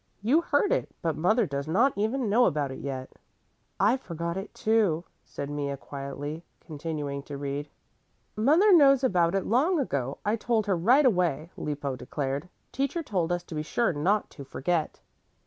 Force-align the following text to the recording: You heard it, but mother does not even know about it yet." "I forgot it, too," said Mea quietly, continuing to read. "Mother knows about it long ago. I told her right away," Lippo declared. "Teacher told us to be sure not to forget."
You 0.23 0.41
heard 0.41 0.71
it, 0.71 0.89
but 1.03 1.15
mother 1.15 1.45
does 1.45 1.67
not 1.67 1.93
even 1.95 2.27
know 2.27 2.45
about 2.45 2.71
it 2.71 2.79
yet." 2.79 3.11
"I 3.79 3.97
forgot 3.97 4.35
it, 4.35 4.51
too," 4.55 5.03
said 5.23 5.47
Mea 5.47 5.77
quietly, 5.77 6.43
continuing 6.59 7.21
to 7.21 7.37
read. 7.37 7.69
"Mother 8.35 8.73
knows 8.73 9.03
about 9.03 9.35
it 9.35 9.45
long 9.45 9.79
ago. 9.79 10.17
I 10.25 10.37
told 10.37 10.65
her 10.65 10.75
right 10.75 11.05
away," 11.05 11.51
Lippo 11.55 11.95
declared. 11.95 12.49
"Teacher 12.71 13.03
told 13.03 13.31
us 13.31 13.43
to 13.43 13.53
be 13.53 13.61
sure 13.61 13.93
not 13.93 14.31
to 14.31 14.43
forget." 14.43 15.01